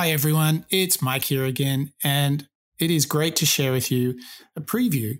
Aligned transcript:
Hi, 0.00 0.12
everyone. 0.12 0.64
It's 0.70 1.02
Mike 1.02 1.24
here 1.24 1.44
again, 1.44 1.92
and 2.02 2.48
it 2.78 2.90
is 2.90 3.04
great 3.04 3.36
to 3.36 3.44
share 3.44 3.70
with 3.70 3.92
you 3.92 4.18
a 4.56 4.62
preview 4.62 5.18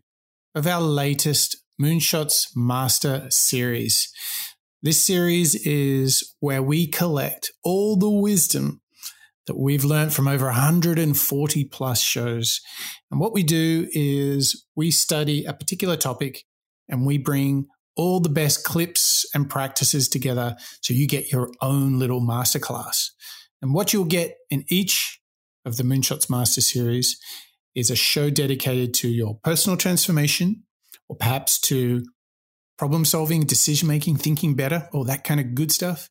of 0.54 0.66
our 0.66 0.80
latest 0.80 1.54
Moonshots 1.78 2.56
Master 2.56 3.26
series. 3.28 4.10
This 4.80 5.04
series 5.04 5.54
is 5.66 6.34
where 6.40 6.62
we 6.62 6.86
collect 6.86 7.52
all 7.62 7.94
the 7.94 8.08
wisdom 8.08 8.80
that 9.46 9.58
we've 9.58 9.84
learned 9.84 10.14
from 10.14 10.26
over 10.26 10.46
140 10.46 11.64
plus 11.66 12.00
shows. 12.00 12.62
And 13.10 13.20
what 13.20 13.34
we 13.34 13.42
do 13.42 13.86
is 13.92 14.64
we 14.74 14.90
study 14.90 15.44
a 15.44 15.52
particular 15.52 15.98
topic 15.98 16.44
and 16.88 17.04
we 17.04 17.18
bring 17.18 17.66
all 17.96 18.18
the 18.18 18.30
best 18.30 18.64
clips 18.64 19.26
and 19.34 19.50
practices 19.50 20.08
together 20.08 20.56
so 20.80 20.94
you 20.94 21.06
get 21.06 21.30
your 21.30 21.50
own 21.60 21.98
little 21.98 22.22
masterclass. 22.22 23.10
And 23.62 23.74
what 23.74 23.92
you'll 23.92 24.04
get 24.04 24.36
in 24.48 24.64
each 24.68 25.20
of 25.64 25.76
the 25.76 25.82
Moonshots 25.82 26.30
Master 26.30 26.60
Series 26.60 27.18
is 27.74 27.90
a 27.90 27.96
show 27.96 28.30
dedicated 28.30 28.94
to 28.94 29.08
your 29.08 29.38
personal 29.44 29.76
transformation 29.76 30.64
or 31.08 31.16
perhaps 31.16 31.58
to 31.60 32.02
problem 32.78 33.04
solving, 33.04 33.42
decision 33.42 33.86
making, 33.88 34.16
thinking 34.16 34.54
better, 34.54 34.88
all 34.92 35.04
that 35.04 35.24
kind 35.24 35.40
of 35.40 35.54
good 35.54 35.70
stuff. 35.70 36.08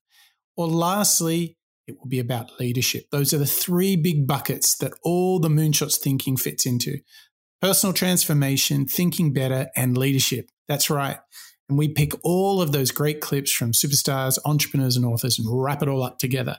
Or 0.56 0.68
lastly, 0.68 1.58
it 1.88 1.98
will 1.98 2.08
be 2.08 2.20
about 2.20 2.60
leadership. 2.60 3.06
Those 3.12 3.34
are 3.34 3.40
the 3.40 3.48
three 3.48 3.96
big 3.96 4.28
buckets 4.28 4.78
that 4.78 4.94
all 5.04 5.40
the 5.40 5.50
Moonshots 5.50 5.98
thinking 5.98 6.38
fits 6.38 6.66
into 6.66 7.00
personal 7.62 7.94
transformation, 7.94 8.86
thinking 8.86 9.34
better, 9.34 9.70
and 9.76 9.98
leadership. 9.98 10.52
That's 10.68 10.90
right. 10.90 11.18
And 11.68 11.78
we 11.78 11.88
pick 11.88 12.14
all 12.24 12.62
of 12.62 12.72
those 12.72 12.92
great 12.92 13.22
clips 13.22 13.52
from 13.52 13.72
superstars, 13.72 14.38
entrepreneurs, 14.46 14.96
and 14.96 15.06
authors 15.06 15.40
and 15.40 15.48
wrap 15.50 15.82
it 15.82 15.90
all 15.90 16.04
up 16.04 16.20
together. 16.20 16.58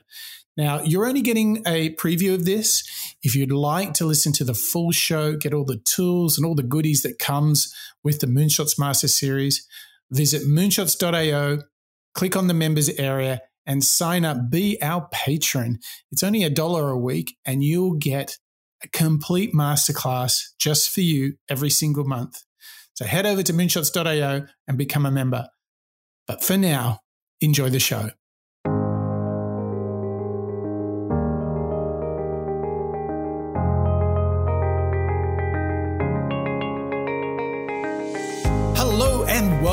Now, 0.56 0.82
you're 0.82 1.06
only 1.06 1.22
getting 1.22 1.62
a 1.66 1.95
preview 1.95 2.34
of 2.34 2.45
this. 2.45 2.82
If 3.22 3.34
you'd 3.34 3.52
like 3.52 3.95
to 3.95 4.04
listen 4.04 4.32
to 4.34 4.45
the 4.45 4.54
full 4.54 4.91
show, 4.91 5.36
get 5.36 5.54
all 5.54 5.64
the 5.64 5.80
tools 5.84 6.36
and 6.36 6.47
all 6.47 6.55
the 6.55 6.62
goodies 6.62 7.02
that 7.02 7.19
comes 7.19 7.75
with 8.02 8.20
the 8.20 8.27
Moonshots 8.27 8.78
Master 8.78 9.08
Series, 9.08 9.66
visit 10.10 10.42
moonshots.io, 10.42 11.60
click 12.14 12.36
on 12.36 12.48
the 12.48 12.55
members 12.55 12.88
area 12.91 13.42
and 13.66 13.84
sign 13.84 14.25
up. 14.25 14.50
Be 14.50 14.80
our 14.83 15.08
patron. 15.12 15.78
It's 16.10 16.22
only 16.22 16.42
a 16.42 16.50
dollar 16.50 16.91
a 16.91 16.98
week 16.98 17.36
and 17.44 17.62
you'll 17.62 17.94
get 17.94 18.36
a 18.82 18.88
complete 18.88 19.55
masterclass 19.55 20.42
just 20.58 20.91
for 20.91 21.03
you 21.03 21.34
every 21.48 21.70
single 21.70 22.05
month. 22.05 22.42
So 22.94 23.05
head 23.05 23.27
over 23.27 23.42
to 23.42 23.53
moonshots.io 23.53 24.47
and 24.66 24.78
become 24.78 25.06
a 25.06 25.10
member. 25.10 25.48
But 26.27 26.42
for 26.42 26.56
now, 26.56 27.00
enjoy 27.41 27.70
the 27.70 27.80
show. 27.80 28.10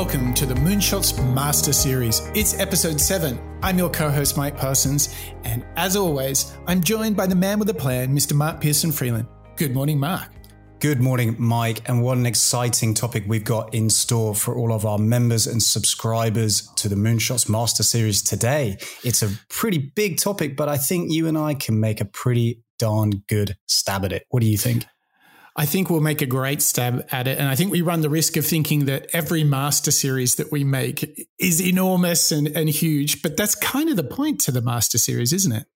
Welcome 0.08 0.32
to 0.32 0.46
the 0.46 0.54
Moonshots 0.54 1.22
Master 1.34 1.70
Series. 1.70 2.30
It's 2.34 2.58
episode 2.58 2.98
seven. 2.98 3.38
I'm 3.62 3.76
your 3.76 3.90
co 3.90 4.08
host, 4.08 4.38
Mike 4.38 4.56
Parsons, 4.56 5.14
and 5.44 5.66
as 5.76 5.96
always, 5.96 6.56
I'm 6.66 6.82
joined 6.82 7.14
by 7.14 7.26
the 7.26 7.34
man 7.34 7.58
with 7.58 7.68
a 7.68 7.74
plan, 7.74 8.16
Mr. 8.16 8.32
Mark 8.32 8.58
Pearson 8.58 8.90
Freeland. 8.90 9.28
Good 9.56 9.74
morning, 9.74 10.00
Mark. 10.00 10.30
Good 10.80 11.02
morning, 11.02 11.36
Mike, 11.38 11.86
and 11.90 12.02
what 12.02 12.16
an 12.16 12.24
exciting 12.24 12.94
topic 12.94 13.24
we've 13.26 13.44
got 13.44 13.74
in 13.74 13.90
store 13.90 14.34
for 14.34 14.56
all 14.56 14.72
of 14.72 14.86
our 14.86 14.96
members 14.96 15.46
and 15.46 15.62
subscribers 15.62 16.66
to 16.76 16.88
the 16.88 16.96
Moonshots 16.96 17.46
Master 17.46 17.82
Series 17.82 18.22
today. 18.22 18.78
It's 19.04 19.20
a 19.20 19.28
pretty 19.50 19.92
big 19.94 20.18
topic, 20.18 20.56
but 20.56 20.70
I 20.70 20.78
think 20.78 21.12
you 21.12 21.26
and 21.26 21.36
I 21.36 21.52
can 21.52 21.80
make 21.80 22.00
a 22.00 22.06
pretty 22.06 22.62
darn 22.78 23.24
good 23.28 23.58
stab 23.66 24.06
at 24.06 24.12
it. 24.12 24.24
What 24.30 24.40
do 24.40 24.46
you 24.46 24.56
think? 24.56 24.86
I 25.58 25.66
think 25.66 25.90
we'll 25.90 26.00
make 26.00 26.22
a 26.22 26.26
great 26.26 26.62
stab 26.62 27.04
at 27.10 27.26
it. 27.26 27.36
And 27.36 27.48
I 27.48 27.56
think 27.56 27.72
we 27.72 27.80
run 27.80 28.00
the 28.00 28.08
risk 28.08 28.36
of 28.36 28.46
thinking 28.46 28.84
that 28.84 29.08
every 29.12 29.42
master 29.42 29.90
series 29.90 30.36
that 30.36 30.52
we 30.52 30.62
make 30.62 31.26
is 31.40 31.60
enormous 31.60 32.30
and, 32.30 32.46
and 32.46 32.68
huge. 32.68 33.22
But 33.22 33.36
that's 33.36 33.56
kind 33.56 33.90
of 33.90 33.96
the 33.96 34.04
point 34.04 34.40
to 34.42 34.52
the 34.52 34.62
master 34.62 34.98
series, 34.98 35.32
isn't 35.32 35.50
it? 35.50 35.66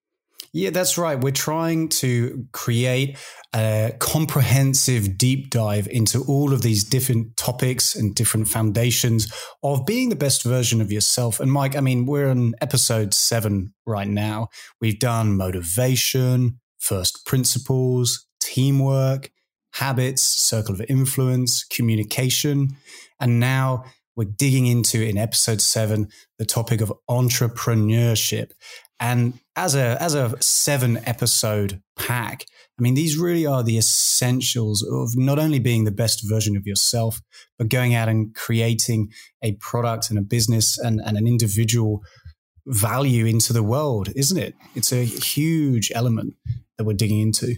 Yeah, 0.53 0.69
that's 0.69 0.97
right. 0.97 1.19
We're 1.19 1.31
trying 1.31 1.89
to 1.89 2.47
create 2.53 3.17
a 3.53 3.93
comprehensive 3.99 5.17
deep 5.17 5.49
dive 5.49 5.89
into 5.89 6.23
all 6.23 6.53
of 6.53 6.61
these 6.61 6.85
different 6.85 7.35
topics 7.35 7.93
and 7.93 8.15
different 8.15 8.47
foundations 8.47 9.33
of 9.63 9.85
being 9.85 10.07
the 10.07 10.15
best 10.15 10.43
version 10.43 10.79
of 10.79 10.93
yourself. 10.93 11.41
And 11.41 11.51
Mike, 11.51 11.75
I 11.75 11.81
mean, 11.81 12.05
we're 12.05 12.29
on 12.29 12.53
episode 12.61 13.13
seven 13.13 13.73
right 13.85 14.07
now. 14.07 14.47
We've 14.79 14.99
done 14.99 15.35
motivation, 15.35 16.61
first 16.79 17.25
principles, 17.25 18.25
teamwork, 18.39 19.29
habits, 19.73 20.21
circle 20.21 20.73
of 20.73 20.81
influence, 20.87 21.63
communication. 21.63 22.75
And 23.19 23.39
now 23.39 23.85
we're 24.15 24.25
digging 24.25 24.67
into 24.67 25.01
in 25.01 25.17
episode 25.17 25.61
seven 25.61 26.09
the 26.37 26.45
topic 26.45 26.81
of 26.81 26.93
entrepreneurship. 27.09 28.51
And 28.99 29.39
as 29.55 29.75
a 29.75 30.01
as 30.01 30.15
a 30.15 30.41
seven 30.41 30.99
episode 31.05 31.81
pack, 31.97 32.45
I 32.79 32.81
mean, 32.81 32.93
these 32.93 33.17
really 33.17 33.45
are 33.45 33.63
the 33.63 33.77
essentials 33.77 34.81
of 34.83 35.15
not 35.15 35.39
only 35.39 35.59
being 35.59 35.83
the 35.83 35.91
best 35.91 36.27
version 36.27 36.55
of 36.55 36.65
yourself, 36.65 37.21
but 37.57 37.69
going 37.69 37.93
out 37.93 38.09
and 38.09 38.33
creating 38.33 39.09
a 39.43 39.53
product 39.53 40.09
and 40.09 40.17
a 40.17 40.23
business 40.23 40.77
and, 40.77 41.01
and 41.05 41.17
an 41.17 41.27
individual 41.27 42.01
value 42.65 43.25
into 43.25 43.53
the 43.53 43.63
world, 43.63 44.09
isn't 44.15 44.37
it? 44.37 44.55
It's 44.73 44.93
a 44.93 45.03
huge 45.03 45.91
element 45.93 46.35
that 46.77 46.85
we're 46.85 46.93
digging 46.93 47.19
into. 47.19 47.57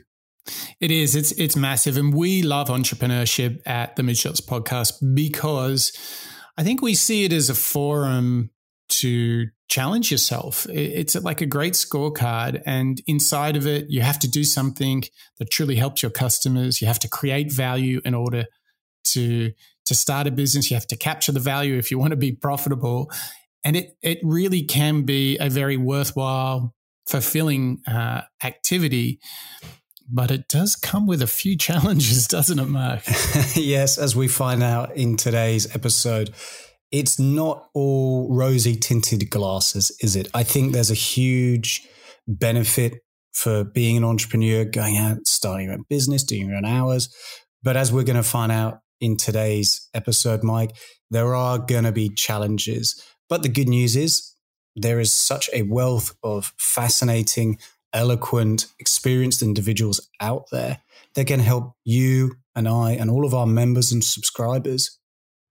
It 0.80 0.92
is. 0.92 1.16
It's 1.16 1.32
it's 1.34 1.56
massive, 1.56 1.98
and 1.98 2.14
we 2.14 2.44
love 2.44 2.68
entrepreneurship 2.68 3.62
at 3.66 3.96
the 3.96 4.04
Moonshots 4.04 4.42
podcast 4.42 4.94
because 5.16 5.92
I 6.58 6.64
think 6.64 6.82
we 6.82 6.96
see 6.96 7.24
it 7.24 7.34
as 7.34 7.50
a 7.50 7.56
forum 7.56 8.52
to 8.88 9.48
challenge 9.68 10.12
yourself. 10.12 10.68
It's 10.70 11.16
like 11.16 11.42
a 11.42 11.46
great 11.46 11.74
scorecard, 11.74 12.62
and 12.66 13.02
inside 13.08 13.56
of 13.56 13.66
it, 13.66 13.88
you 13.90 14.02
have 14.02 14.20
to 14.20 14.28
do 14.30 14.44
something 14.44 15.04
that 15.40 15.50
truly 15.50 15.76
helps 15.76 16.04
your 16.04 16.12
customers. 16.12 16.82
You 16.82 16.88
have 16.88 17.00
to 17.00 17.10
create 17.10 17.52
value 17.52 18.02
in 18.06 18.14
order 18.14 18.46
to 19.06 19.52
to 19.86 19.96
start 19.96 20.28
a 20.28 20.32
business. 20.32 20.70
You 20.70 20.76
have 20.76 20.88
to 20.88 20.98
capture 20.98 21.32
the 21.32 21.40
value 21.40 21.78
if 21.78 21.90
you 21.90 21.98
want 21.98 22.12
to 22.12 22.18
be 22.18 22.32
profitable, 22.32 23.10
and 23.64 23.76
it 23.76 23.98
it 24.04 24.20
really 24.22 24.64
can 24.64 25.04
be 25.04 25.38
a 25.40 25.50
very 25.50 25.78
worthwhile, 25.78 26.76
fulfilling 27.08 27.82
uh, 27.88 28.22
activity 28.44 29.20
but 30.10 30.32
it 30.32 30.48
does 30.48 30.76
come 30.76 31.08
with 31.08 31.22
a 31.22 31.28
few 31.28 31.58
challenges, 31.58 32.28
doesn't 32.28 32.60
it, 32.60 32.68
Mark? 32.68 33.02
yes, 33.56 33.98
as 33.98 34.16
we 34.16 34.28
find 34.28 34.64
out 34.64 34.96
in 34.96 35.18
today's 35.18 35.74
episode, 35.76 36.34
it's 36.92 37.20
not 37.20 37.70
all 37.74 38.34
rosy 38.34 38.76
tinted 38.76 39.30
glasses, 39.30 39.92
is 40.02 40.16
it? 40.16 40.28
I 40.34 40.44
think 40.44 40.72
there's 40.72 40.92
a 40.92 40.96
huge 40.96 41.88
benefit 42.28 43.02
for 43.34 43.64
being 43.64 43.98
an 43.98 44.04
entrepreneur, 44.04 44.64
going 44.64 44.98
out, 44.98 45.28
starting 45.28 45.66
your 45.66 45.76
own 45.76 45.86
business, 45.90 46.24
doing 46.24 46.48
your 46.48 46.58
own 46.58 46.66
hours. 46.66 47.14
But 47.64 47.76
as 47.76 47.92
we're 47.92 48.04
going 48.04 48.16
to 48.16 48.24
find 48.24 48.52
out 48.52 48.80
in 49.02 49.18
today's 49.18 49.90
episode, 49.94 50.42
Mike, 50.42 50.72
there 51.12 51.36
are 51.36 51.60
going 51.60 51.84
to 51.84 51.92
be 51.92 52.10
challenges. 52.10 53.02
But 53.28 53.44
the 53.44 53.50
good 53.50 53.68
news 53.68 53.96
is 53.96 54.34
there 54.76 55.00
is 55.00 55.12
such 55.12 55.50
a 55.54 55.64
wealth 55.64 56.16
of 56.24 56.54
fascinating 56.58 57.58
eloquent, 57.96 58.68
experienced 58.78 59.42
individuals 59.42 60.08
out 60.20 60.46
there 60.52 60.82
that 61.16 61.26
can 61.26 61.40
help 61.40 61.74
you 61.84 62.36
and 62.56 62.68
I 62.68 62.92
and 62.92 63.10
all 63.10 63.26
of 63.26 63.34
our 63.34 63.48
members 63.48 63.92
and 63.92 64.04
subscribers 64.04 65.00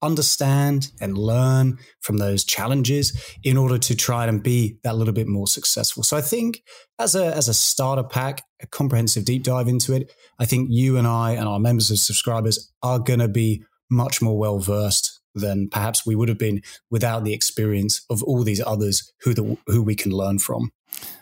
understand 0.04 0.90
and 1.00 1.16
learn 1.16 1.78
from 2.00 2.18
those 2.18 2.44
challenges 2.44 3.18
in 3.42 3.56
order 3.56 3.78
to 3.78 3.96
try 3.96 4.26
and 4.26 4.42
be 4.42 4.78
that 4.84 4.96
little 4.96 5.14
bit 5.14 5.26
more 5.26 5.46
successful. 5.46 6.02
So 6.02 6.16
I 6.16 6.20
think 6.20 6.62
as 6.98 7.14
a 7.14 7.34
as 7.34 7.48
a 7.48 7.54
starter 7.54 8.02
pack, 8.02 8.42
a 8.62 8.66
comprehensive 8.66 9.24
deep 9.24 9.42
dive 9.42 9.66
into 9.66 9.94
it, 9.94 10.12
I 10.38 10.44
think 10.44 10.68
you 10.70 10.98
and 10.98 11.06
I 11.06 11.32
and 11.32 11.48
our 11.48 11.58
members 11.58 11.90
and 11.90 11.98
subscribers 11.98 12.70
are 12.82 12.98
going 12.98 13.20
to 13.20 13.28
be 13.28 13.64
much 13.90 14.20
more 14.20 14.38
well 14.38 14.58
versed 14.58 15.20
than 15.34 15.68
perhaps 15.68 16.06
we 16.06 16.14
would 16.14 16.28
have 16.28 16.38
been 16.38 16.62
without 16.90 17.24
the 17.24 17.32
experience 17.32 18.04
of 18.08 18.22
all 18.22 18.44
these 18.44 18.62
others 18.64 19.12
who 19.22 19.34
the, 19.34 19.56
who 19.66 19.82
we 19.82 19.96
can 19.96 20.12
learn 20.12 20.38
from. 20.38 20.70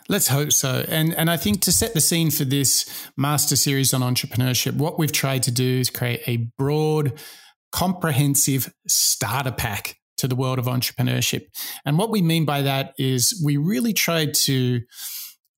Let's 0.09 0.27
hope 0.27 0.51
so. 0.51 0.83
And 0.87 1.13
and 1.15 1.29
I 1.29 1.37
think 1.37 1.61
to 1.61 1.71
set 1.71 1.93
the 1.93 2.01
scene 2.01 2.29
for 2.29 2.43
this 2.43 3.07
master 3.15 3.55
series 3.55 3.93
on 3.93 4.01
entrepreneurship, 4.01 4.73
what 4.73 4.99
we've 4.99 5.11
tried 5.11 5.43
to 5.43 5.51
do 5.51 5.79
is 5.79 5.89
create 5.89 6.21
a 6.27 6.49
broad, 6.57 7.13
comprehensive 7.71 8.73
starter 8.87 9.51
pack 9.51 9.97
to 10.17 10.27
the 10.27 10.35
world 10.35 10.59
of 10.59 10.65
entrepreneurship. 10.65 11.45
And 11.85 11.97
what 11.97 12.09
we 12.09 12.21
mean 12.21 12.45
by 12.45 12.61
that 12.61 12.93
is 12.97 13.41
we 13.43 13.57
really 13.57 13.93
tried 13.93 14.33
to 14.35 14.81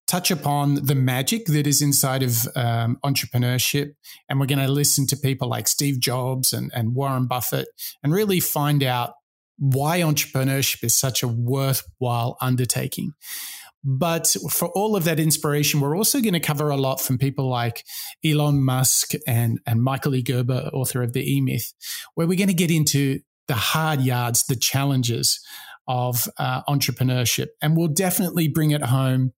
touch 0.06 0.30
upon 0.30 0.86
the 0.86 0.94
magic 0.94 1.46
that 1.46 1.66
is 1.66 1.82
inside 1.82 2.22
of 2.22 2.48
um, 2.54 2.98
entrepreneurship. 3.04 3.92
And 4.28 4.38
we're 4.38 4.46
going 4.46 4.64
to 4.64 4.68
listen 4.68 5.06
to 5.08 5.16
people 5.16 5.48
like 5.48 5.66
Steve 5.66 6.00
Jobs 6.00 6.52
and, 6.52 6.70
and 6.74 6.94
Warren 6.94 7.26
Buffett 7.26 7.68
and 8.02 8.12
really 8.12 8.40
find 8.40 8.82
out 8.82 9.14
why 9.58 10.00
entrepreneurship 10.00 10.84
is 10.84 10.94
such 10.94 11.22
a 11.22 11.28
worthwhile 11.28 12.36
undertaking. 12.40 13.12
But 13.88 14.34
for 14.50 14.66
all 14.70 14.96
of 14.96 15.04
that 15.04 15.20
inspiration, 15.20 15.78
we're 15.78 15.96
also 15.96 16.20
going 16.20 16.32
to 16.32 16.40
cover 16.40 16.70
a 16.70 16.76
lot 16.76 17.00
from 17.00 17.18
people 17.18 17.48
like 17.48 17.84
Elon 18.24 18.64
Musk 18.64 19.12
and, 19.28 19.60
and 19.64 19.80
Michael 19.80 20.16
E. 20.16 20.22
Gerber, 20.22 20.70
author 20.72 21.04
of 21.04 21.12
The 21.12 21.22
E 21.22 21.40
Myth, 21.40 21.72
where 22.14 22.26
we're 22.26 22.36
going 22.36 22.48
to 22.48 22.54
get 22.54 22.72
into 22.72 23.20
the 23.46 23.54
hard 23.54 24.00
yards, 24.00 24.44
the 24.46 24.56
challenges 24.56 25.38
of 25.86 26.26
uh, 26.36 26.62
entrepreneurship. 26.64 27.46
And 27.62 27.76
we'll 27.76 27.86
definitely 27.86 28.48
bring 28.48 28.72
it 28.72 28.82
home 28.82 29.32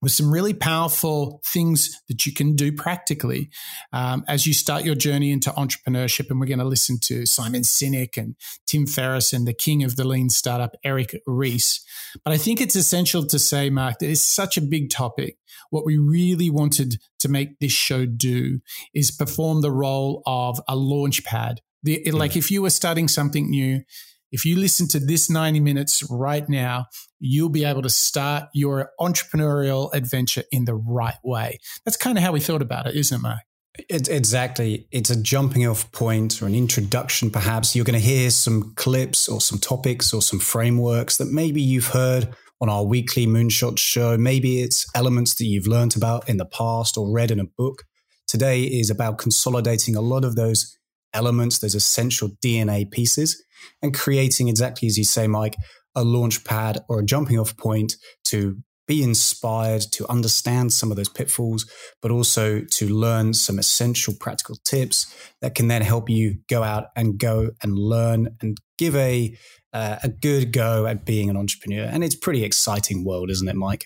with 0.00 0.12
some 0.12 0.32
really 0.32 0.54
powerful 0.54 1.40
things 1.44 2.00
that 2.08 2.24
you 2.24 2.32
can 2.32 2.54
do 2.54 2.72
practically 2.72 3.50
um, 3.92 4.24
as 4.28 4.46
you 4.46 4.54
start 4.54 4.84
your 4.84 4.94
journey 4.94 5.32
into 5.32 5.50
entrepreneurship. 5.50 6.30
And 6.30 6.38
we're 6.38 6.46
going 6.46 6.58
to 6.60 6.64
listen 6.64 6.98
to 7.04 7.26
Simon 7.26 7.62
Sinek 7.62 8.16
and 8.16 8.36
Tim 8.66 8.86
Ferriss 8.86 9.32
and 9.32 9.46
the 9.46 9.54
king 9.54 9.82
of 9.82 9.96
the 9.96 10.06
lean 10.06 10.30
startup, 10.30 10.76
Eric 10.84 11.20
Ries. 11.26 11.80
But 12.24 12.32
I 12.32 12.36
think 12.36 12.60
it's 12.60 12.76
essential 12.76 13.26
to 13.26 13.38
say, 13.38 13.70
Mark, 13.70 13.98
that 13.98 14.10
it's 14.10 14.20
such 14.20 14.56
a 14.56 14.62
big 14.62 14.90
topic. 14.90 15.36
What 15.70 15.84
we 15.84 15.98
really 15.98 16.50
wanted 16.50 17.00
to 17.20 17.28
make 17.28 17.58
this 17.58 17.72
show 17.72 18.06
do 18.06 18.60
is 18.94 19.10
perform 19.10 19.62
the 19.62 19.72
role 19.72 20.22
of 20.26 20.60
a 20.68 20.76
launch 20.76 21.24
pad. 21.24 21.60
The, 21.82 22.10
like 22.12 22.36
if 22.36 22.50
you 22.50 22.62
were 22.62 22.70
starting 22.70 23.08
something 23.08 23.50
new, 23.50 23.82
if 24.30 24.44
you 24.44 24.56
listen 24.56 24.88
to 24.88 25.00
this 25.00 25.30
90 25.30 25.60
minutes 25.60 26.02
right 26.10 26.48
now, 26.48 26.86
you'll 27.18 27.48
be 27.48 27.64
able 27.64 27.82
to 27.82 27.90
start 27.90 28.44
your 28.52 28.90
entrepreneurial 29.00 29.92
adventure 29.92 30.44
in 30.52 30.64
the 30.64 30.74
right 30.74 31.18
way. 31.24 31.58
That's 31.84 31.96
kind 31.96 32.18
of 32.18 32.24
how 32.24 32.32
we 32.32 32.40
thought 32.40 32.62
about 32.62 32.86
it, 32.86 32.94
isn't 32.94 33.16
it, 33.16 33.22
Mark? 33.22 33.40
It, 33.88 34.08
exactly. 34.08 34.88
It's 34.90 35.10
a 35.10 35.20
jumping 35.20 35.66
off 35.66 35.90
point 35.92 36.42
or 36.42 36.46
an 36.46 36.54
introduction, 36.54 37.30
perhaps. 37.30 37.76
You're 37.76 37.84
going 37.84 37.98
to 37.98 38.04
hear 38.04 38.30
some 38.30 38.74
clips 38.74 39.28
or 39.28 39.40
some 39.40 39.58
topics 39.58 40.12
or 40.12 40.20
some 40.20 40.40
frameworks 40.40 41.16
that 41.18 41.28
maybe 41.28 41.62
you've 41.62 41.88
heard 41.88 42.34
on 42.60 42.68
our 42.68 42.84
weekly 42.84 43.26
Moonshot 43.26 43.78
show. 43.78 44.18
Maybe 44.18 44.60
it's 44.60 44.86
elements 44.94 45.36
that 45.36 45.44
you've 45.44 45.68
learned 45.68 45.96
about 45.96 46.28
in 46.28 46.38
the 46.38 46.44
past 46.44 46.98
or 46.98 47.12
read 47.12 47.30
in 47.30 47.38
a 47.38 47.44
book. 47.44 47.84
Today 48.26 48.64
is 48.64 48.90
about 48.90 49.16
consolidating 49.18 49.96
a 49.96 50.00
lot 50.00 50.24
of 50.24 50.34
those 50.34 50.77
elements, 51.14 51.58
those 51.58 51.74
essential 51.74 52.30
DNA 52.44 52.90
pieces, 52.90 53.42
and 53.82 53.94
creating 53.94 54.48
exactly 54.48 54.88
as 54.88 54.98
you 54.98 55.04
say, 55.04 55.26
Mike, 55.26 55.56
a 55.94 56.04
launch 56.04 56.44
pad 56.44 56.78
or 56.88 57.00
a 57.00 57.04
jumping 57.04 57.38
off 57.38 57.56
point 57.56 57.94
to 58.24 58.58
be 58.86 59.02
inspired 59.02 59.82
to 59.82 60.08
understand 60.08 60.72
some 60.72 60.90
of 60.90 60.96
those 60.96 61.10
pitfalls, 61.10 61.70
but 62.00 62.10
also 62.10 62.62
to 62.70 62.88
learn 62.88 63.34
some 63.34 63.58
essential 63.58 64.14
practical 64.18 64.56
tips 64.64 65.14
that 65.42 65.54
can 65.54 65.68
then 65.68 65.82
help 65.82 66.08
you 66.08 66.38
go 66.48 66.62
out 66.62 66.86
and 66.96 67.18
go 67.18 67.50
and 67.62 67.78
learn 67.78 68.30
and 68.40 68.58
give 68.78 68.96
a 68.96 69.36
uh, 69.74 69.98
a 70.02 70.08
good 70.08 70.52
go 70.52 70.86
at 70.86 71.04
being 71.04 71.28
an 71.28 71.36
entrepreneur. 71.36 71.84
And 71.84 72.02
it's 72.02 72.14
pretty 72.14 72.42
exciting 72.42 73.04
world, 73.04 73.30
isn't 73.30 73.46
it, 73.46 73.54
Mike? 73.54 73.84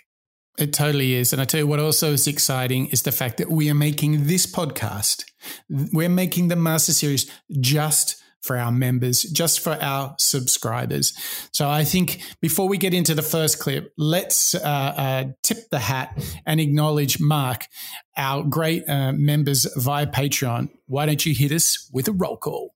It 0.58 0.72
totally 0.72 1.14
is. 1.14 1.32
And 1.32 1.40
I 1.40 1.44
tell 1.44 1.60
you 1.60 1.66
what 1.66 1.80
also 1.80 2.12
is 2.12 2.26
exciting 2.26 2.88
is 2.88 3.02
the 3.02 3.12
fact 3.12 3.38
that 3.38 3.50
we 3.50 3.70
are 3.70 3.74
making 3.74 4.26
this 4.26 4.46
podcast, 4.46 5.24
we're 5.68 6.08
making 6.08 6.48
the 6.48 6.56
Master 6.56 6.92
Series 6.92 7.30
just 7.60 8.22
for 8.42 8.58
our 8.58 8.72
members, 8.72 9.22
just 9.22 9.60
for 9.60 9.78
our 9.80 10.14
subscribers. 10.18 11.14
So 11.52 11.70
I 11.70 11.84
think 11.84 12.20
before 12.40 12.68
we 12.68 12.76
get 12.76 12.92
into 12.92 13.14
the 13.14 13.22
first 13.22 13.60
clip, 13.60 13.92
let's 13.96 14.54
uh, 14.54 14.58
uh, 14.60 15.24
tip 15.42 15.70
the 15.70 15.78
hat 15.78 16.20
and 16.44 16.60
acknowledge 16.60 17.20
Mark, 17.20 17.66
our 18.16 18.42
great 18.42 18.86
uh, 18.88 19.12
members 19.12 19.66
via 19.76 20.06
Patreon. 20.06 20.70
Why 20.86 21.06
don't 21.06 21.24
you 21.24 21.34
hit 21.34 21.52
us 21.52 21.88
with 21.92 22.08
a 22.08 22.12
roll 22.12 22.36
call? 22.36 22.74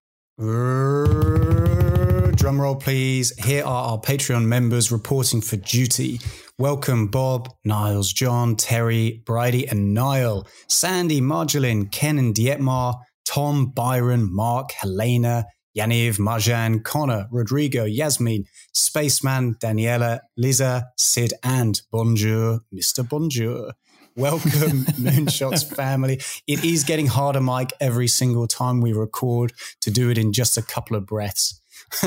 Drum 2.36 2.60
roll, 2.60 2.76
please. 2.76 3.32
Here 3.42 3.64
are 3.64 3.92
our 3.92 3.98
Patreon 3.98 4.44
members 4.44 4.92
reporting 4.92 5.40
for 5.40 5.56
duty. 5.56 6.20
Welcome 6.58 7.06
Bob, 7.06 7.48
Niles, 7.64 8.12
John, 8.12 8.56
Terry, 8.56 9.22
Bridie, 9.24 9.66
and 9.66 9.94
Niall, 9.94 10.46
Sandy, 10.68 11.22
Marjolin, 11.22 11.90
Ken 11.90 12.18
and 12.18 12.34
Dietmar, 12.34 13.00
Tom, 13.24 13.70
Byron, 13.70 14.28
Mark, 14.30 14.72
Helena, 14.72 15.46
Yaniv, 15.76 16.18
Marjan, 16.18 16.84
Connor, 16.84 17.26
Rodrigo, 17.30 17.84
Yasmin, 17.84 18.44
Spaceman, 18.74 19.54
Daniela, 19.54 20.20
Liza, 20.36 20.88
Sid, 20.98 21.32
and 21.42 21.80
Bonjour, 21.90 22.60
Mr. 22.72 23.08
Bonjour. 23.08 23.72
Welcome, 24.14 24.84
Moonshots 25.00 25.74
family. 25.74 26.20
It 26.46 26.64
is 26.64 26.84
getting 26.84 27.06
harder, 27.06 27.40
Mike, 27.40 27.72
every 27.80 28.08
single 28.08 28.46
time 28.46 28.82
we 28.82 28.92
record 28.92 29.54
to 29.80 29.90
do 29.90 30.10
it 30.10 30.18
in 30.18 30.34
just 30.34 30.58
a 30.58 30.62
couple 30.62 30.96
of 30.96 31.06
breaths. 31.06 31.62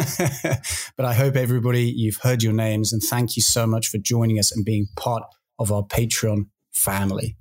but 0.98 1.06
I 1.06 1.14
hope 1.14 1.36
everybody, 1.36 1.84
you've 1.84 2.20
heard 2.22 2.44
your 2.44 2.54
names 2.54 2.94
and 2.94 3.02
thank 3.02 3.36
you 3.36 3.42
so 3.42 3.66
much 3.66 3.88
for 3.88 3.98
joining 3.98 4.40
us 4.40 4.52
and 4.52 4.66
being 4.66 4.88
part 4.96 5.24
of 5.58 5.72
our 5.72 5.84
Patreon 5.84 6.48
family. 6.72 7.36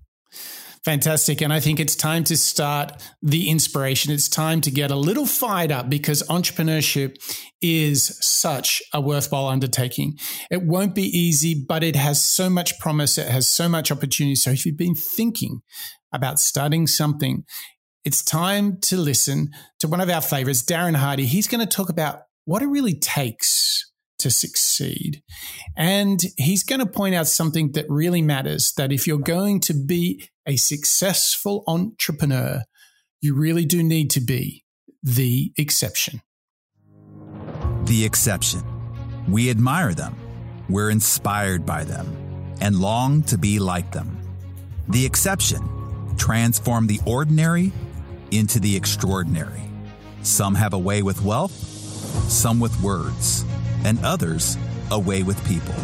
Fantastic. 0.84 1.42
And 1.42 1.52
I 1.52 1.60
think 1.60 1.80
it's 1.80 1.96
time 1.96 2.24
to 2.24 2.36
start 2.36 2.92
the 3.20 3.50
inspiration. 3.50 4.12
It's 4.12 4.28
time 4.28 4.60
to 4.62 4.70
get 4.70 4.90
a 4.90 4.96
little 4.96 5.26
fired 5.26 5.72
up 5.72 5.90
because 5.90 6.22
entrepreneurship 6.24 7.16
is 7.60 8.16
such 8.24 8.82
a 8.94 9.00
worthwhile 9.00 9.48
undertaking. 9.48 10.16
It 10.50 10.62
won't 10.62 10.94
be 10.94 11.02
easy, 11.02 11.54
but 11.68 11.82
it 11.82 11.96
has 11.96 12.22
so 12.22 12.48
much 12.48 12.78
promise. 12.78 13.18
It 13.18 13.28
has 13.28 13.48
so 13.48 13.68
much 13.68 13.90
opportunity. 13.90 14.36
So 14.36 14.50
if 14.50 14.64
you've 14.64 14.78
been 14.78 14.94
thinking 14.94 15.60
about 16.12 16.38
starting 16.38 16.86
something, 16.86 17.44
it's 18.04 18.22
time 18.22 18.78
to 18.82 18.96
listen 18.96 19.50
to 19.80 19.88
one 19.88 20.00
of 20.00 20.08
our 20.08 20.22
favorites, 20.22 20.62
Darren 20.62 20.96
Hardy. 20.96 21.26
He's 21.26 21.48
going 21.48 21.60
to 21.60 21.66
talk 21.66 21.90
about 21.90 22.22
what 22.48 22.62
it 22.62 22.66
really 22.66 22.94
takes 22.94 23.92
to 24.18 24.30
succeed. 24.30 25.22
And 25.76 26.18
he's 26.38 26.62
going 26.62 26.80
to 26.80 26.86
point 26.86 27.14
out 27.14 27.26
something 27.26 27.72
that 27.72 27.84
really 27.90 28.22
matters 28.22 28.72
that 28.78 28.90
if 28.90 29.06
you're 29.06 29.18
going 29.18 29.60
to 29.60 29.74
be 29.74 30.30
a 30.46 30.56
successful 30.56 31.62
entrepreneur, 31.66 32.62
you 33.20 33.36
really 33.36 33.66
do 33.66 33.82
need 33.82 34.08
to 34.12 34.20
be 34.20 34.64
the 35.02 35.52
exception. 35.58 36.22
The 37.84 38.02
exception. 38.06 38.62
We 39.28 39.50
admire 39.50 39.92
them, 39.92 40.16
we're 40.70 40.88
inspired 40.88 41.66
by 41.66 41.84
them, 41.84 42.06
and 42.62 42.76
long 42.76 43.24
to 43.24 43.36
be 43.36 43.58
like 43.58 43.92
them. 43.92 44.18
The 44.88 45.04
exception. 45.04 45.68
Transform 46.16 46.86
the 46.86 47.00
ordinary 47.04 47.72
into 48.30 48.58
the 48.58 48.74
extraordinary. 48.74 49.60
Some 50.22 50.54
have 50.54 50.72
a 50.72 50.78
way 50.78 51.02
with 51.02 51.20
wealth 51.20 51.77
some 52.28 52.60
with 52.60 52.80
words, 52.80 53.44
and 53.84 53.98
others 54.04 54.56
away 54.90 55.22
with 55.22 55.42
people. 55.46 55.74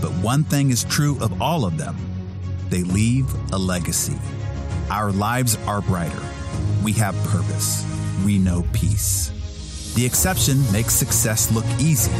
But 0.00 0.12
one 0.22 0.44
thing 0.44 0.70
is 0.70 0.84
true 0.84 1.18
of 1.20 1.40
all 1.40 1.64
of 1.64 1.78
them 1.78 1.96
they 2.68 2.82
leave 2.82 3.32
a 3.52 3.58
legacy. 3.58 4.18
Our 4.90 5.12
lives 5.12 5.56
are 5.66 5.80
brighter. 5.80 6.22
We 6.82 6.92
have 6.94 7.14
purpose. 7.28 7.84
We 8.24 8.38
know 8.38 8.64
peace. 8.72 9.30
The 9.94 10.04
exception 10.04 10.60
makes 10.72 10.92
success 10.92 11.50
look 11.52 11.64
easy, 11.78 12.12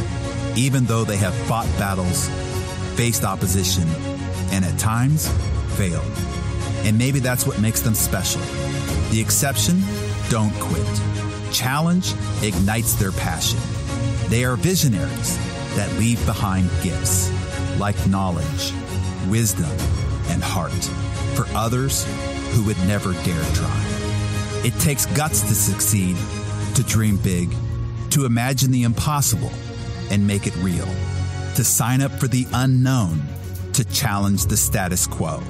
even 0.55 0.85
though 0.85 1.03
they 1.03 1.17
have 1.17 1.33
fought 1.47 1.67
battles, 1.77 2.29
faced 2.95 3.23
opposition, 3.23 3.87
and 4.51 4.65
at 4.65 4.79
times 4.79 5.27
failed. 5.75 6.05
And 6.85 6.97
maybe 6.97 7.19
that's 7.19 7.45
what 7.45 7.59
makes 7.59 7.81
them 7.81 7.93
special. 7.93 8.41
The 9.11 9.19
exception 9.19 9.81
don't 10.29 10.53
quit. 10.59 11.16
Challenge 11.51 12.13
ignites 12.43 12.93
their 12.95 13.11
passion. 13.11 13.59
They 14.29 14.43
are 14.43 14.55
visionaries 14.55 15.37
that 15.75 15.91
leave 15.97 16.23
behind 16.25 16.69
gifts 16.83 17.31
like 17.79 18.07
knowledge, 18.07 18.73
wisdom, 19.29 19.71
and 20.29 20.43
heart 20.43 20.71
for 21.35 21.45
others 21.55 22.05
who 22.51 22.63
would 22.65 22.77
never 22.79 23.13
dare 23.13 23.43
try. 23.53 23.85
It 24.65 24.73
takes 24.79 25.05
guts 25.05 25.41
to 25.41 25.55
succeed, 25.55 26.17
to 26.75 26.83
dream 26.83 27.17
big, 27.17 27.53
to 28.11 28.25
imagine 28.25 28.71
the 28.71 28.83
impossible 28.83 29.51
and 30.09 30.25
make 30.25 30.47
it 30.47 30.55
real, 30.57 30.87
to 31.55 31.63
sign 31.63 32.01
up 32.01 32.11
for 32.11 32.27
the 32.27 32.45
unknown, 32.53 33.21
to 33.73 33.85
challenge 33.85 34.47
the 34.47 34.57
status 34.57 35.07
quo, 35.07 35.41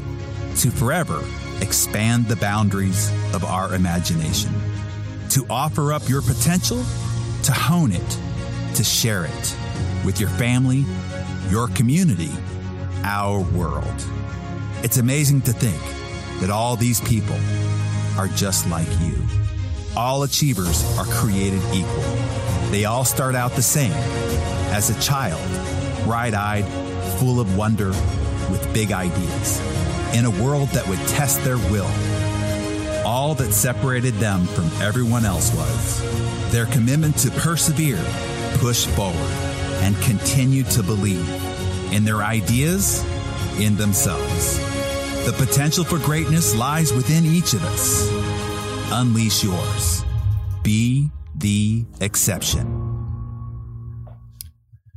to 0.57 0.69
forever 0.69 1.23
expand 1.61 2.27
the 2.27 2.35
boundaries 2.35 3.09
of 3.33 3.43
our 3.43 3.73
imagination 3.73 4.53
to 5.37 5.45
offer 5.51 5.93
up 5.93 6.09
your 6.09 6.23
potential, 6.23 6.83
to 7.43 7.51
hone 7.51 7.91
it, 7.91 8.19
to 8.73 8.83
share 8.83 9.23
it 9.23 9.55
with 10.03 10.19
your 10.19 10.31
family, 10.31 10.83
your 11.51 11.67
community, 11.67 12.31
our 13.03 13.41
world. 13.41 14.03
It's 14.81 14.97
amazing 14.97 15.41
to 15.41 15.53
think 15.53 15.79
that 16.41 16.49
all 16.49 16.75
these 16.75 17.01
people 17.01 17.37
are 18.17 18.27
just 18.29 18.67
like 18.67 18.87
you. 19.01 19.13
All 19.95 20.23
achievers 20.23 20.83
are 20.97 21.05
created 21.05 21.61
equal. 21.71 22.17
They 22.71 22.85
all 22.85 23.05
start 23.05 23.35
out 23.35 23.51
the 23.51 23.61
same 23.61 23.93
as 24.73 24.89
a 24.89 24.99
child, 24.99 25.39
bright 26.03 26.33
eyed, 26.33 26.65
full 27.19 27.39
of 27.39 27.55
wonder, 27.55 27.89
with 28.49 28.67
big 28.73 28.91
ideas, 28.91 29.59
in 30.15 30.25
a 30.25 30.31
world 30.31 30.69
that 30.69 30.87
would 30.87 30.99
test 31.09 31.43
their 31.43 31.57
will 31.57 32.16
all 33.07 33.33
that 33.33 33.53
separated 33.53 34.13
them 34.15 34.45
from 34.47 34.65
everyone 34.81 35.23
else 35.23 35.55
was 35.55 36.51
their 36.51 36.65
commitment 36.65 37.17
to 37.17 37.31
persevere, 37.31 38.03
push 38.55 38.85
forward, 38.85 39.31
and 39.81 39.95
continue 40.01 40.63
to 40.63 40.83
believe 40.83 41.27
in 41.93 42.03
their 42.03 42.17
ideas 42.17 43.05
in 43.59 43.77
themselves. 43.77 44.57
The 45.25 45.33
potential 45.37 45.85
for 45.85 45.99
greatness 45.99 46.53
lies 46.53 46.91
within 46.91 47.25
each 47.25 47.53
of 47.53 47.63
us. 47.63 48.11
Unleash 48.91 49.41
yours. 49.41 50.03
Be 50.61 51.09
the 51.33 51.85
exception. 52.01 52.65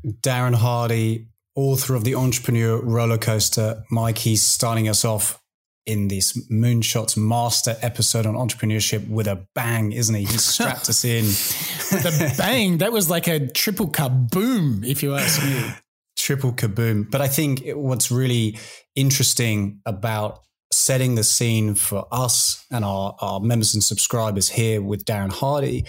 Darren 0.05 0.55
Hardy, 0.55 1.29
author 1.55 1.95
of 1.95 2.03
the 2.03 2.17
Entrepreneur 2.17 2.81
Roller 2.81 3.19
Coaster. 3.19 3.85
Mike, 3.89 4.19
he's 4.19 4.43
starting 4.43 4.89
us 4.89 5.05
off 5.05 5.40
in 5.87 6.09
this 6.09 6.33
Moonshots 6.51 7.17
Master 7.17 7.77
episode 7.83 8.27
on 8.27 8.35
entrepreneurship 8.35 9.09
with 9.09 9.27
a 9.27 9.47
bang, 9.55 9.93
isn't 9.93 10.15
he? 10.15 10.23
He 10.23 10.39
strapped 10.39 10.89
us 10.89 11.05
in. 11.05 11.25
with 11.93 12.05
a 12.05 12.35
bang. 12.37 12.79
That 12.79 12.93
was 12.93 13.11
like 13.11 13.27
a 13.27 13.47
triple 13.49 13.89
kaboom, 13.89 14.85
if 14.87 15.03
you 15.03 15.15
ask 15.15 15.43
me. 15.43 15.75
triple 16.19 16.53
kaboom. 16.53 17.11
But 17.11 17.21
I 17.21 17.29
think 17.29 17.63
what's 17.75 18.11
really 18.11 18.59
interesting 18.95 19.81
about 19.87 20.41
setting 20.73 21.17
the 21.17 21.25
scene 21.25 21.75
for 21.75 22.07
us 22.13 22.65
and 22.71 22.85
our, 22.85 23.17
our 23.21 23.41
members 23.41 23.75
and 23.75 23.83
subscribers 23.83 24.49
here 24.49 24.81
with 24.81 25.05
Darren 25.05 25.33
Hardy 25.33 25.85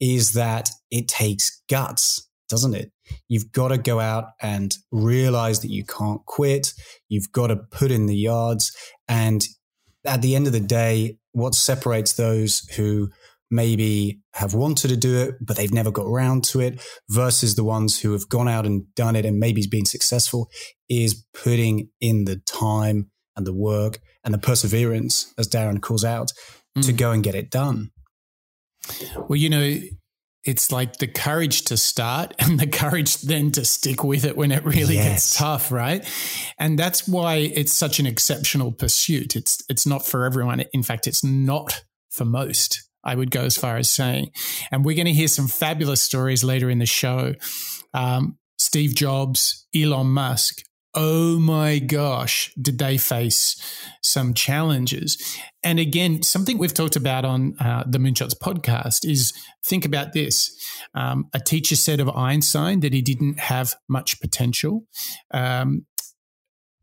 is 0.00 0.32
that 0.34 0.70
it 0.90 1.08
takes 1.08 1.62
guts, 1.70 2.25
doesn't 2.48 2.74
it? 2.74 2.92
You've 3.28 3.52
got 3.52 3.68
to 3.68 3.78
go 3.78 4.00
out 4.00 4.26
and 4.40 4.76
realize 4.90 5.60
that 5.60 5.70
you 5.70 5.84
can't 5.84 6.24
quit. 6.26 6.72
You've 7.08 7.32
got 7.32 7.48
to 7.48 7.56
put 7.56 7.90
in 7.90 8.06
the 8.06 8.16
yards. 8.16 8.74
And 9.08 9.44
at 10.04 10.22
the 10.22 10.36
end 10.36 10.46
of 10.46 10.52
the 10.52 10.60
day, 10.60 11.18
what 11.32 11.54
separates 11.54 12.14
those 12.14 12.60
who 12.76 13.10
maybe 13.50 14.20
have 14.34 14.54
wanted 14.54 14.88
to 14.88 14.96
do 14.96 15.18
it, 15.18 15.34
but 15.40 15.56
they've 15.56 15.72
never 15.72 15.90
got 15.90 16.06
around 16.06 16.42
to 16.42 16.60
it, 16.60 16.82
versus 17.10 17.54
the 17.54 17.64
ones 17.64 18.00
who 18.00 18.12
have 18.12 18.28
gone 18.28 18.48
out 18.48 18.66
and 18.66 18.92
done 18.94 19.14
it 19.14 19.24
and 19.24 19.38
maybe 19.38 19.64
been 19.70 19.84
successful, 19.84 20.50
is 20.88 21.24
putting 21.32 21.88
in 22.00 22.24
the 22.24 22.36
time 22.46 23.10
and 23.36 23.46
the 23.46 23.52
work 23.52 24.00
and 24.24 24.34
the 24.34 24.38
perseverance, 24.38 25.32
as 25.38 25.48
Darren 25.48 25.80
calls 25.80 26.04
out, 26.04 26.32
mm. 26.76 26.84
to 26.84 26.92
go 26.92 27.12
and 27.12 27.22
get 27.22 27.36
it 27.36 27.50
done. 27.50 27.90
Well, 29.28 29.36
you 29.36 29.48
know, 29.48 29.78
it's 30.46 30.70
like 30.70 30.98
the 30.98 31.08
courage 31.08 31.62
to 31.64 31.76
start 31.76 32.32
and 32.38 32.58
the 32.58 32.66
courage 32.66 33.16
then 33.22 33.50
to 33.52 33.64
stick 33.64 34.02
with 34.04 34.24
it 34.24 34.36
when 34.36 34.52
it 34.52 34.64
really 34.64 34.94
yes. 34.94 35.08
gets 35.08 35.36
tough, 35.36 35.72
right? 35.72 36.06
And 36.58 36.78
that's 36.78 37.06
why 37.06 37.36
it's 37.36 37.72
such 37.72 37.98
an 37.98 38.06
exceptional 38.06 38.72
pursuit. 38.72 39.36
It's 39.36 39.62
it's 39.68 39.86
not 39.86 40.06
for 40.06 40.24
everyone. 40.24 40.64
In 40.72 40.82
fact, 40.82 41.06
it's 41.06 41.24
not 41.24 41.84
for 42.10 42.24
most. 42.24 42.82
I 43.04 43.14
would 43.14 43.30
go 43.30 43.42
as 43.42 43.56
far 43.56 43.76
as 43.76 43.88
saying. 43.90 44.32
And 44.72 44.84
we're 44.84 44.96
going 44.96 45.06
to 45.06 45.12
hear 45.12 45.28
some 45.28 45.46
fabulous 45.46 46.02
stories 46.02 46.42
later 46.42 46.68
in 46.68 46.78
the 46.78 46.86
show. 46.86 47.34
Um, 47.94 48.38
Steve 48.58 48.96
Jobs, 48.96 49.66
Elon 49.74 50.08
Musk, 50.08 50.62
oh 50.96 51.38
my 51.38 51.78
gosh, 51.78 52.52
did 52.60 52.78
they 52.78 52.96
face 52.96 53.56
some 54.02 54.32
challenges? 54.32 55.38
And 55.62 55.78
again, 55.78 56.22
something 56.22 56.56
we've 56.56 56.72
talked 56.72 56.96
about 56.96 57.24
on 57.24 57.54
uh, 57.60 57.84
the 57.86 57.98
Moonshots 57.98 58.34
podcast 58.34 59.08
is 59.08 59.32
think 59.62 59.84
about 59.84 60.14
this. 60.14 60.50
Um, 60.94 61.28
a 61.34 61.38
teacher 61.38 61.76
said 61.76 62.00
of 62.00 62.08
Einstein 62.08 62.80
that 62.80 62.94
he 62.94 63.02
didn't 63.02 63.38
have 63.38 63.74
much 63.88 64.20
potential. 64.20 64.84
Um, 65.32 65.84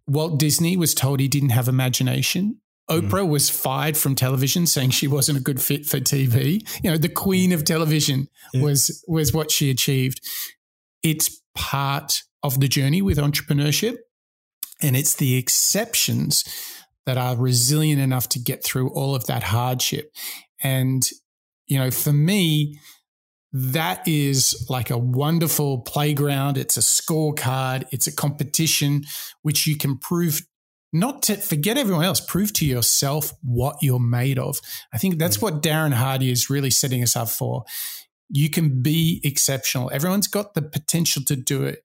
Walt 0.05 0.39
Disney 0.39 0.77
was 0.77 0.93
told 0.93 1.19
he 1.19 1.27
didn't 1.27 1.49
have 1.49 1.67
imagination. 1.67 2.59
Mm. 2.89 3.01
Oprah 3.01 3.25
mm. 3.25 3.29
was 3.29 3.49
fired 3.49 3.97
from 3.97 4.13
television, 4.13 4.67
saying 4.67 4.91
she 4.91 5.07
wasn't 5.07 5.39
a 5.39 5.41
good 5.41 5.61
fit 5.61 5.85
for 5.85 5.99
TV. 5.99 6.61
You 6.83 6.91
know, 6.91 6.97
the 6.97 7.09
queen 7.09 7.51
of 7.51 7.63
television 7.63 8.27
yeah. 8.53 8.61
was 8.61 9.03
was 9.07 9.33
what 9.33 9.49
she 9.49 9.69
achieved. 9.69 10.21
It's 11.01 11.41
part 11.55 12.23
of 12.43 12.59
the 12.59 12.67
journey 12.67 13.01
with 13.01 13.17
entrepreneurship. 13.17 13.97
And 14.81 14.95
it's 14.95 15.15
the 15.15 15.37
exceptions 15.37 16.43
that 17.05 17.17
are 17.17 17.35
resilient 17.35 18.01
enough 18.01 18.29
to 18.29 18.39
get 18.39 18.63
through 18.63 18.89
all 18.89 19.15
of 19.15 19.25
that 19.27 19.43
hardship. 19.43 20.13
And, 20.61 21.07
you 21.65 21.77
know, 21.77 21.91
for 21.91 22.13
me, 22.13 22.79
that 23.51 24.07
is 24.07 24.65
like 24.69 24.89
a 24.89 24.97
wonderful 24.97 25.81
playground. 25.81 26.57
It's 26.57 26.77
a 26.77 26.81
scorecard, 26.81 27.85
it's 27.91 28.07
a 28.07 28.15
competition 28.15 29.03
which 29.43 29.67
you 29.67 29.77
can 29.77 29.97
prove 29.97 30.41
not 30.95 31.23
to 31.23 31.35
forget 31.35 31.77
everyone 31.77 32.05
else, 32.05 32.19
prove 32.19 32.53
to 32.53 32.65
yourself 32.65 33.31
what 33.41 33.77
you're 33.81 33.99
made 33.99 34.37
of. 34.37 34.59
I 34.93 34.99
think 34.99 35.17
that's 35.17 35.37
mm. 35.37 35.41
what 35.41 35.63
Darren 35.63 35.93
Hardy 35.93 36.31
is 36.31 36.49
really 36.49 36.69
setting 36.69 37.01
us 37.01 37.15
up 37.15 37.29
for. 37.29 37.63
You 38.29 38.49
can 38.49 38.81
be 38.81 39.19
exceptional. 39.23 39.89
Everyone's 39.91 40.27
got 40.27 40.53
the 40.53 40.61
potential 40.61 41.23
to 41.25 41.35
do 41.35 41.63
it. 41.63 41.79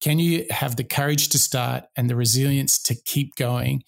Can 0.00 0.18
you 0.18 0.46
have 0.50 0.76
the 0.76 0.84
courage 0.84 1.28
to 1.30 1.38
start 1.38 1.84
and 1.96 2.08
the 2.08 2.16
resilience 2.16 2.80
to 2.84 2.94
keep 2.94 3.34
going? 3.36 3.82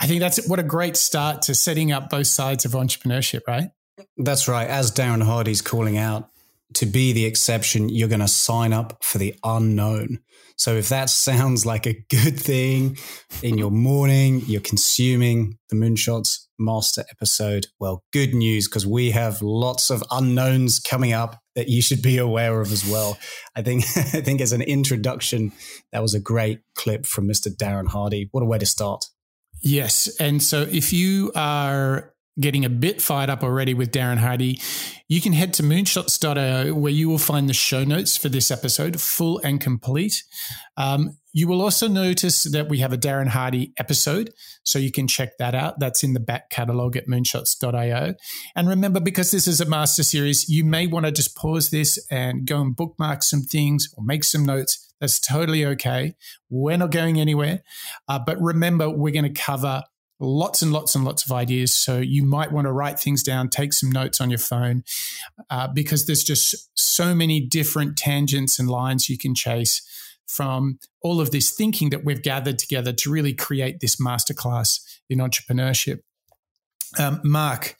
I 0.00 0.06
think 0.06 0.20
that's 0.20 0.46
what 0.48 0.58
a 0.58 0.62
great 0.64 0.96
start 0.96 1.42
to 1.42 1.54
setting 1.54 1.90
up 1.90 2.10
both 2.10 2.26
sides 2.26 2.64
of 2.64 2.72
entrepreneurship, 2.72 3.40
right? 3.48 3.70
That's 4.16 4.46
right. 4.46 4.68
As 4.68 4.92
Darren 4.92 5.22
Hardy's 5.22 5.62
calling 5.62 5.98
out, 5.98 6.30
to 6.74 6.86
be 6.86 7.12
the 7.12 7.24
exception, 7.24 7.88
you're 7.88 8.08
going 8.08 8.20
to 8.20 8.28
sign 8.28 8.72
up 8.72 9.02
for 9.02 9.18
the 9.18 9.34
unknown. 9.44 10.20
So 10.56 10.74
if 10.74 10.88
that 10.88 11.08
sounds 11.08 11.64
like 11.64 11.86
a 11.86 12.04
good 12.10 12.38
thing 12.38 12.98
in 13.42 13.58
your 13.58 13.70
morning, 13.70 14.42
you're 14.46 14.60
consuming 14.60 15.56
the 15.70 15.76
Moonshots 15.76 16.46
Master 16.58 17.04
episode, 17.10 17.68
well, 17.78 18.02
good 18.12 18.34
news 18.34 18.66
because 18.66 18.84
we 18.84 19.12
have 19.12 19.40
lots 19.40 19.90
of 19.90 20.02
unknowns 20.10 20.80
coming 20.80 21.12
up 21.12 21.40
that 21.54 21.68
you 21.68 21.80
should 21.80 22.02
be 22.02 22.18
aware 22.18 22.60
of 22.60 22.72
as 22.72 22.84
well. 22.84 23.16
I 23.54 23.62
think 23.62 23.84
I 23.96 24.20
think 24.20 24.40
as 24.40 24.52
an 24.52 24.62
introduction, 24.62 25.52
that 25.92 26.02
was 26.02 26.14
a 26.14 26.20
great 26.20 26.60
clip 26.74 27.06
from 27.06 27.28
Mr. 27.28 27.48
Darren 27.48 27.86
Hardy. 27.86 28.28
What 28.32 28.42
a 28.42 28.46
way 28.46 28.58
to 28.58 28.66
start. 28.66 29.04
Yes. 29.62 30.08
And 30.18 30.42
so 30.42 30.62
if 30.62 30.92
you 30.92 31.30
are 31.36 32.12
getting 32.40 32.64
a 32.64 32.68
bit 32.68 33.02
fired 33.02 33.30
up 33.30 33.42
already 33.42 33.74
with 33.74 33.92
Darren 33.92 34.18
Hardy, 34.18 34.60
you 35.08 35.20
can 35.20 35.32
head 35.32 35.54
to 35.54 35.62
moonshots.io 35.62 36.74
where 36.74 36.92
you 36.92 37.08
will 37.08 37.18
find 37.18 37.48
the 37.48 37.54
show 37.54 37.84
notes 37.84 38.16
for 38.16 38.28
this 38.28 38.50
episode, 38.50 39.00
full 39.00 39.38
and 39.38 39.60
complete. 39.60 40.22
Um, 40.76 41.16
you 41.32 41.46
will 41.46 41.62
also 41.62 41.88
notice 41.88 42.44
that 42.44 42.68
we 42.68 42.78
have 42.78 42.92
a 42.92 42.98
Darren 42.98 43.28
Hardy 43.28 43.72
episode, 43.76 44.32
so 44.64 44.78
you 44.78 44.90
can 44.90 45.06
check 45.06 45.38
that 45.38 45.54
out. 45.54 45.78
That's 45.78 46.02
in 46.02 46.14
the 46.14 46.20
back 46.20 46.50
catalog 46.50 46.96
at 46.96 47.06
moonshots.io. 47.06 48.14
And 48.56 48.68
remember, 48.68 49.00
because 49.00 49.30
this 49.30 49.46
is 49.46 49.60
a 49.60 49.66
master 49.66 50.02
series, 50.02 50.48
you 50.48 50.64
may 50.64 50.86
want 50.86 51.06
to 51.06 51.12
just 51.12 51.36
pause 51.36 51.70
this 51.70 51.98
and 52.10 52.46
go 52.46 52.60
and 52.60 52.74
bookmark 52.74 53.22
some 53.22 53.42
things 53.42 53.92
or 53.96 54.04
make 54.04 54.24
some 54.24 54.44
notes. 54.44 54.92
That's 55.00 55.20
totally 55.20 55.64
okay. 55.64 56.16
We're 56.50 56.76
not 56.76 56.90
going 56.90 57.20
anywhere. 57.20 57.62
Uh, 58.08 58.18
but 58.18 58.40
remember, 58.40 58.90
we're 58.90 59.12
going 59.12 59.32
to 59.32 59.40
cover 59.40 59.84
lots 60.20 60.62
and 60.62 60.72
lots 60.72 60.94
and 60.94 61.04
lots 61.04 61.24
of 61.24 61.32
ideas. 61.32 61.72
So 61.72 61.98
you 61.98 62.24
might 62.24 62.52
want 62.52 62.66
to 62.66 62.72
write 62.72 62.98
things 62.98 63.22
down, 63.22 63.48
take 63.48 63.72
some 63.72 63.90
notes 63.90 64.20
on 64.20 64.30
your 64.30 64.38
phone, 64.38 64.84
uh, 65.50 65.68
because 65.68 66.06
there's 66.06 66.24
just 66.24 66.70
so 66.74 67.14
many 67.14 67.40
different 67.40 67.96
tangents 67.96 68.58
and 68.58 68.68
lines 68.68 69.08
you 69.08 69.18
can 69.18 69.34
chase 69.34 69.82
from 70.26 70.78
all 71.00 71.20
of 71.20 71.30
this 71.30 71.50
thinking 71.50 71.90
that 71.90 72.04
we've 72.04 72.22
gathered 72.22 72.58
together 72.58 72.92
to 72.92 73.10
really 73.10 73.32
create 73.32 73.80
this 73.80 73.96
masterclass 73.96 74.80
in 75.08 75.18
entrepreneurship. 75.18 76.00
Um, 76.98 77.20
Mark, 77.24 77.76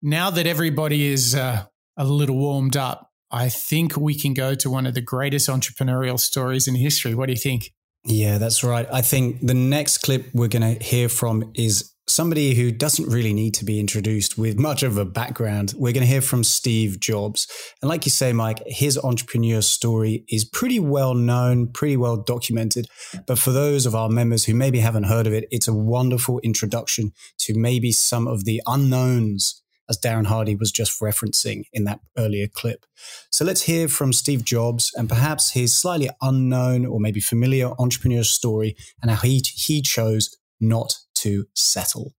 now 0.00 0.30
that 0.30 0.46
everybody 0.46 1.06
is 1.06 1.34
uh, 1.34 1.64
a 1.96 2.04
little 2.04 2.36
warmed 2.36 2.76
up, 2.76 3.10
I 3.30 3.48
think 3.48 3.96
we 3.96 4.14
can 4.14 4.34
go 4.34 4.54
to 4.54 4.70
one 4.70 4.86
of 4.86 4.94
the 4.94 5.00
greatest 5.00 5.48
entrepreneurial 5.48 6.20
stories 6.20 6.68
in 6.68 6.74
history. 6.74 7.14
What 7.14 7.26
do 7.26 7.32
you 7.32 7.38
think? 7.38 7.72
Yeah, 8.04 8.38
that's 8.38 8.64
right. 8.64 8.86
I 8.92 9.00
think 9.02 9.46
the 9.46 9.54
next 9.54 9.98
clip 9.98 10.26
we're 10.34 10.48
going 10.48 10.76
to 10.76 10.84
hear 10.84 11.08
from 11.08 11.52
is 11.54 11.92
somebody 12.08 12.54
who 12.54 12.72
doesn't 12.72 13.08
really 13.08 13.32
need 13.32 13.54
to 13.54 13.64
be 13.64 13.78
introduced 13.78 14.36
with 14.36 14.58
much 14.58 14.82
of 14.82 14.98
a 14.98 15.04
background. 15.04 15.72
We're 15.76 15.92
going 15.92 16.02
to 16.02 16.12
hear 16.12 16.20
from 16.20 16.42
Steve 16.42 16.98
Jobs. 16.98 17.46
And 17.80 17.88
like 17.88 18.04
you 18.04 18.10
say, 18.10 18.32
Mike, 18.32 18.60
his 18.66 18.98
entrepreneur 18.98 19.62
story 19.62 20.24
is 20.28 20.44
pretty 20.44 20.80
well 20.80 21.14
known, 21.14 21.68
pretty 21.68 21.96
well 21.96 22.16
documented. 22.16 22.86
But 23.26 23.38
for 23.38 23.52
those 23.52 23.86
of 23.86 23.94
our 23.94 24.08
members 24.08 24.44
who 24.44 24.54
maybe 24.54 24.80
haven't 24.80 25.04
heard 25.04 25.28
of 25.28 25.32
it, 25.32 25.46
it's 25.52 25.68
a 25.68 25.72
wonderful 25.72 26.40
introduction 26.40 27.12
to 27.38 27.54
maybe 27.56 27.92
some 27.92 28.26
of 28.26 28.44
the 28.44 28.60
unknowns 28.66 29.61
as 29.88 29.98
Darren 29.98 30.26
Hardy 30.26 30.54
was 30.54 30.72
just 30.72 31.00
referencing 31.00 31.64
in 31.72 31.84
that 31.84 32.00
earlier 32.16 32.46
clip. 32.46 32.86
So 33.30 33.44
let's 33.44 33.62
hear 33.62 33.88
from 33.88 34.12
Steve 34.12 34.44
Jobs 34.44 34.92
and 34.96 35.08
perhaps 35.08 35.52
his 35.52 35.76
slightly 35.76 36.10
unknown 36.20 36.86
or 36.86 37.00
maybe 37.00 37.20
familiar 37.20 37.72
entrepreneur 37.78 38.24
story 38.24 38.76
and 39.00 39.10
how 39.10 39.18
he, 39.18 39.42
he 39.54 39.82
chose 39.82 40.36
not 40.60 40.94
to 41.16 41.46
settle. 41.54 42.14